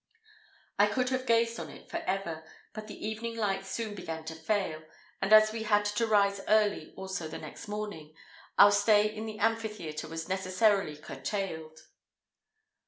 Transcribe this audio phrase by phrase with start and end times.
[0.79, 4.33] I could have gazed on it for ever, but the evening light soon began to
[4.33, 4.81] fail;
[5.21, 8.15] and as we had to rise early also the next morning,
[8.57, 11.81] our stay in the amphitheatre was necessarily curtailed.